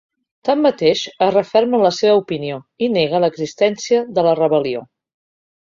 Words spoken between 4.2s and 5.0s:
la rebel·lió.